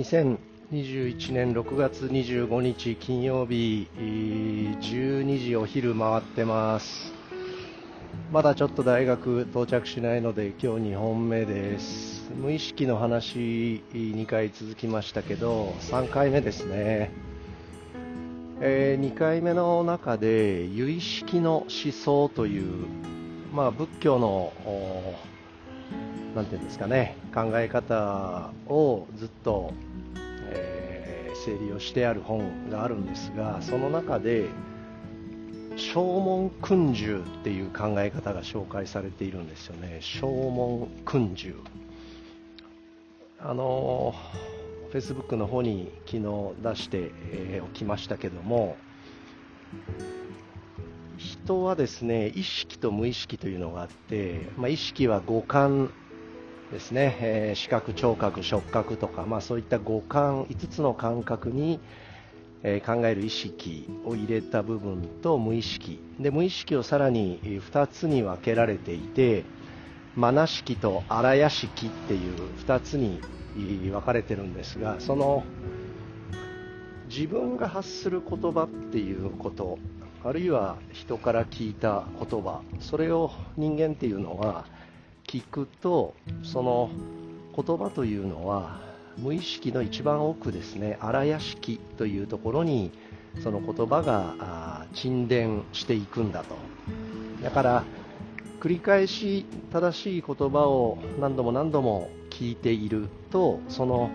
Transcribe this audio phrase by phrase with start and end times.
[0.00, 7.12] 2021年6月25日金曜日12時お昼回ってます。
[8.32, 12.30] まだちょっと大学到着しないので今日2本目です。
[12.34, 17.10] 無意識の話2回続きましたけど3回目ですね、
[18.60, 22.86] えー、2回目の中で有意識の思想という
[23.52, 24.52] まあ、仏教の
[26.34, 29.72] なんていうんですかね考え方をずっと、
[31.44, 34.48] 整理をしてある本があるんですがその中で
[35.76, 39.98] 正門訓従っていう考え方が紹介されているんですよね。
[40.00, 41.56] 正門訓従
[43.38, 44.14] あの
[44.90, 46.22] フェイスブックの方に昨日
[46.62, 47.12] 出して
[47.64, 48.76] おきましたけども
[51.16, 55.90] 人はですね意識と無意識というのがあって、まあ、意識は五感
[56.70, 61.80] ですね、えー、視覚、聴覚、触覚とか、まあ、そういった五感5つの感覚に、
[62.62, 66.00] えー、考える意識を入れた部分と無意識。
[66.20, 69.44] で無意識をさらに2つに分けられていて
[70.16, 73.20] マナ式と荒屋式っていう2つに
[73.56, 75.44] 分かれてるんですがその
[77.08, 79.78] 自分が発する言葉っていうこと
[80.22, 84.66] あるいは人から聞いた言葉それを人間っていうのは
[85.30, 86.90] 聞くとその
[87.54, 88.80] 言葉というのは
[89.16, 90.98] 無意識の一番奥ですね。
[91.00, 92.90] 荒屋敷というところに
[93.44, 96.56] その言葉が沈殿していくんだと。
[97.44, 97.84] だから
[98.58, 104.10] 繰り返し正しい言葉を何度も何度も聞いているとその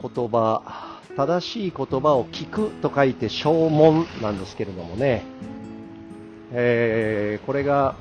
[0.00, 5.22] 言葉正しい言葉を聞くと書いて正門なんですけれどもね、
[6.52, 7.94] えー、これが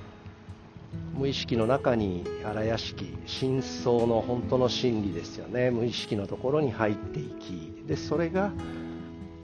[1.13, 5.71] 無意識の中に荒屋敷真相の本当の真理ですよね。
[5.71, 8.51] 無意識のところに入っていきでそれが、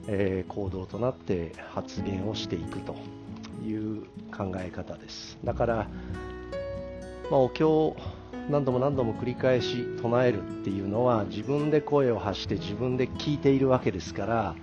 [0.06, 2.96] えー、行動となって発言をしていくと
[3.64, 4.02] いう
[4.36, 5.38] 考え方です。
[5.44, 5.76] だから、
[7.30, 7.96] まあ、お経を
[8.50, 14.56] 何度も何度も繰り返し唱えるっていうのは自分で声を発して自分で聞いているわけですから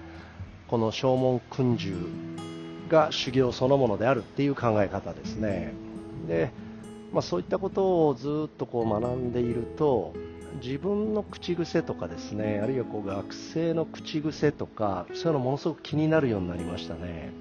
[0.67, 1.95] この正門訓従
[2.89, 5.73] が修行そのものであるっていう考え方ですね。
[6.27, 6.51] で、
[7.11, 10.13] まあ、そういったことをずっとこう学んでいると
[10.61, 17.31] 自分の口癖とかですねあるいはこう学生の口癖とかそういうのものすごく気になるようになりましたね、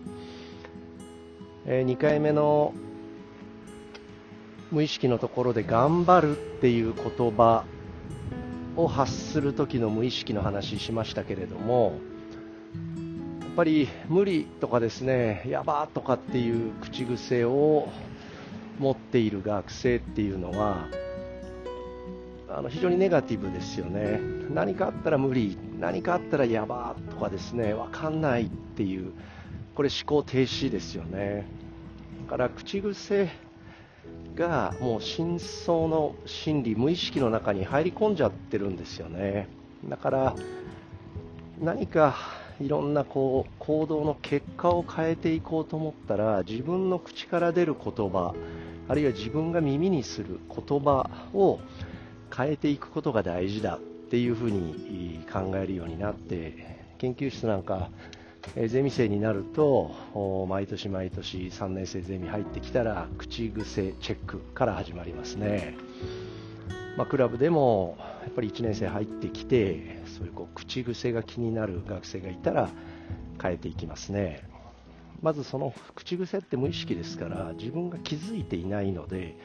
[1.66, 2.72] えー、2回目の
[4.70, 7.64] 無意識のところで頑張るっていう言葉
[8.76, 11.98] を発する時の無意識の話しましたけれども
[13.40, 17.88] やっぱり無理とかですねやばとかっていう口癖を
[18.78, 20.88] 持っている学生っていうのは
[22.48, 24.20] あの非常にネガティブですよね。
[24.50, 29.12] 何かあったら無理何かあったらやばとかですね分かんないっていう
[29.74, 31.46] これ思考停止ですよね。
[32.24, 33.28] だから口癖
[34.34, 39.48] がもう深層の心理無意識の中に入り込んじゃってるんですよね。
[39.88, 40.34] だから
[41.60, 42.16] 何か
[42.60, 48.34] いろんなこう行動の結果を変えていこうと思ったら自分の口から出る言葉
[48.88, 51.60] あるいは自分が耳にする言葉を
[52.34, 57.90] 変えていくことが大事だっていうふうに考えるようになって研究室なんか
[58.66, 65.76] ゼミ生になると毎年毎年3年生ゼミ入ってきたら口癖チェックから始まりますね、
[66.96, 72.70] まあ、クラブでもやっぱり1年生入ってきてそういうこう口癖が気になる学生がいたら
[73.40, 74.47] 変えていきますね。
[75.20, 79.36] まずその口癖って無意識ですから自分が気づいていないので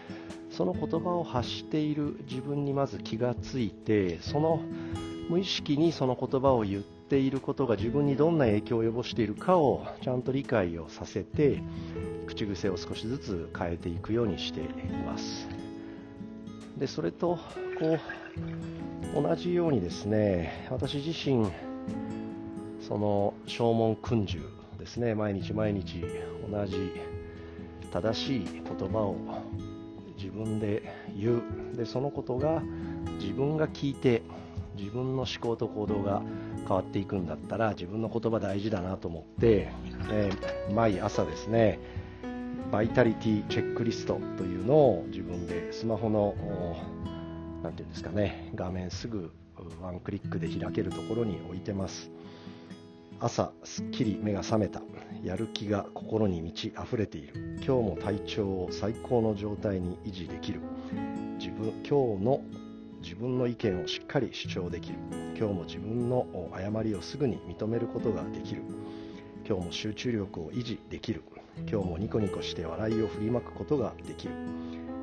[0.52, 4.62] その言葉を発している自分にまず気がついてその
[5.30, 11.64] 無意識にその言葉を言っていることが自分にどんな影響を及ぼしているかをちゃんと理解をさせて
[12.28, 14.64] 口癖を少しずつ変えていくようにしてい
[15.06, 15.48] ます。
[16.78, 17.40] でそれと
[17.80, 17.98] こ
[19.18, 21.48] う同じようにですね私自身
[22.88, 24.44] その正門訓授
[24.78, 25.16] ですね。
[25.16, 26.04] 毎日毎日
[26.50, 26.92] 同じ
[27.92, 29.16] 正しい言葉を
[30.18, 31.42] 自分で言う。
[31.76, 32.62] でそのことが
[33.20, 34.22] 自分が聞いて
[34.78, 36.22] 自分の思考と行動が
[36.60, 39.70] 変わっていくんだったら自分の言葉大事だなと思って、
[40.12, 41.80] えー、毎朝ですね
[42.72, 46.36] バイタリティチェックリストというのを自分でスマホの
[47.62, 49.32] 何て言うんですかね画面すぐ
[49.82, 52.10] ワンクリックで開けるところに置いてます。
[53.24, 54.82] 朝すっきり目が覚めた。
[55.24, 57.58] やる気が心に満ち溢れている。
[57.66, 60.60] 今日も体調を最高の状態に維持できる。
[61.40, 62.42] 自分今日の
[63.02, 64.98] 自分の意見をしっかり主張できる。
[65.38, 68.62] 今日も自分の誤りをすぐに認めることができる。
[69.48, 71.24] 今日も集中力を維持できる。
[71.60, 74.34] 今日もニコニコして笑いを振りまくことができる。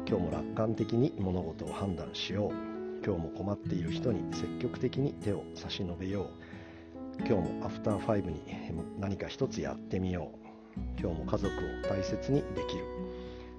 [0.07, 2.51] 今日も楽観的に物事を判断しよう。
[3.03, 6.50] 今日も困っている人に積極的に手を差し伸べよう。
[7.27, 8.41] 今日もアフターファイブに
[8.99, 10.51] 何か一つやってみよう。
[11.01, 11.51] 今日も家族を
[11.89, 12.85] 大切にできる。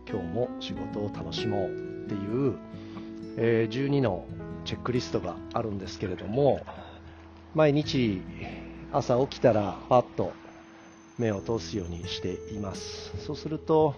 [0.10, 1.70] 今日も仕事を楽しもう
[2.06, 2.58] っていう、
[3.38, 4.26] えー、12の
[4.66, 6.60] チェックリストがあるんですけれども
[7.56, 8.22] 毎日
[8.92, 10.34] 朝起きたらパッと
[11.18, 13.14] 目を通すようにしています。
[13.26, 13.96] そうすると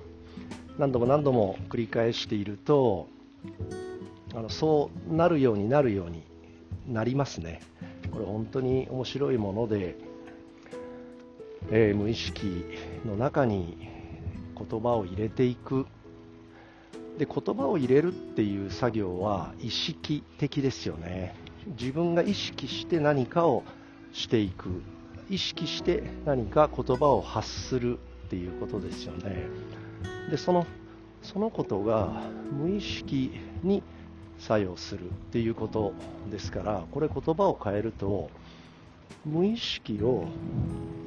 [0.77, 3.07] 何度も何度も繰り返していると
[4.35, 6.23] あのそうなるようになるように
[6.87, 7.61] なりますね。
[8.13, 9.95] これ本当に面白いもので、
[11.71, 12.63] えー、無意識
[13.05, 13.89] の中に
[14.55, 15.87] 言葉を入れていく。
[17.17, 21.35] で言葉を入れるっていう作業は意識的ですよね。
[21.79, 23.63] 自分が意識して何かを
[24.11, 24.83] していく。
[25.29, 29.47] 意識して何か言葉を発するっていうことですよね。
[30.29, 30.67] でその
[31.23, 32.21] そのことが
[32.51, 33.31] 無意識
[33.63, 33.81] に
[34.39, 35.93] 作用するっていうこと
[36.29, 38.29] ですからこれ言葉を変えると
[39.25, 40.25] 無意識を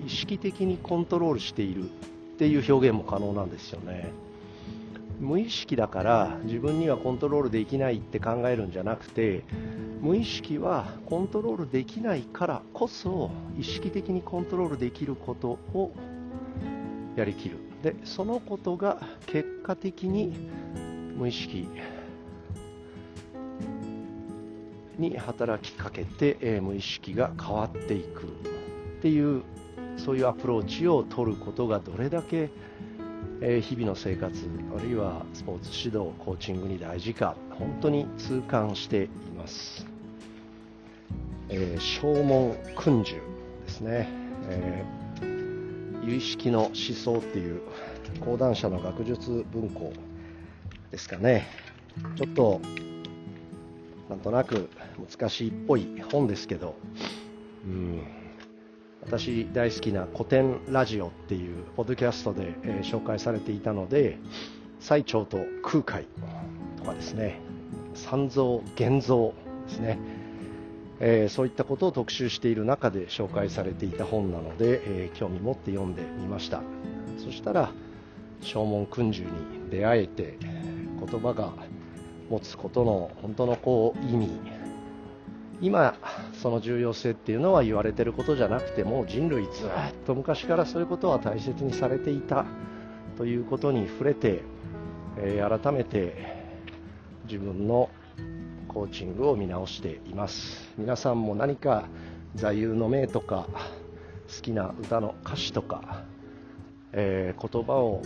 [0.06, 1.86] 意識的にコントロールしているっ
[2.38, 4.10] ていう表現も可能なんですよね。
[5.20, 9.44] 無意識だから自分にはコントロールできないって考えるんじゃなくて
[10.02, 15.92] 無意識はコントロールできないからこそ意識的にコントロールできることを
[17.16, 17.56] やりきる。
[17.82, 20.32] でそのことが結果的に
[21.16, 21.68] 無意識
[24.98, 28.26] に働きかけて、えー、無意識が変わっていくっ
[29.02, 29.42] ていう
[29.96, 32.50] そういうアプローチを取ることがどれだけ
[33.40, 39.86] え日々の生活あるいはスポーツ指導コーチングに大事か本当に痛感しています、
[41.50, 43.20] えー、正門訓授
[43.66, 44.08] ですね、
[44.48, 47.60] えー、有意識の思想っていう
[48.20, 49.92] 講談社の学術文庫
[50.90, 51.46] ですかね。
[52.16, 52.60] ちょっと
[54.08, 54.68] なんとなく
[55.18, 56.76] 難しいっぽい本ですけど
[57.64, 58.02] うん。
[59.02, 64.18] 私大好きな古典ラジオっていうポッドキャストで、えー、紹介されていたので
[64.80, 66.06] 最澄と空海
[66.76, 67.40] とかですね。
[67.94, 69.32] 三蔵現像
[69.68, 69.98] ですね、
[71.00, 76.62] えー、そういったことを特集している中で紹介されていた本なので、えー、興味持って読んでみました。
[77.18, 77.70] そしたら
[78.42, 81.52] 正門訓授に出会えて言葉が
[82.30, 84.30] 持つことの本当のこう意味。
[85.60, 85.94] 今
[86.42, 89.70] その重要性っていうのは言われてることじゃなくても人類ずっ
[90.06, 92.44] と昔からそういうことは大切にされていた
[93.16, 94.42] ということに触れて、
[95.16, 96.36] えー、改めて
[97.24, 97.88] 自分の
[98.68, 100.70] コーチングを見直しています。
[100.76, 101.88] 皆さんも何か
[102.34, 103.46] 座右の銘とか
[104.28, 106.04] 好きな歌の歌詞とか、
[106.92, 108.02] えー、言葉を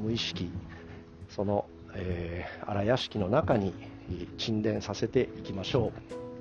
[0.00, 0.48] 無意識
[1.34, 1.64] その、
[1.94, 3.74] えー、荒屋敷の中に
[4.38, 6.31] 沈殿させていきましょう。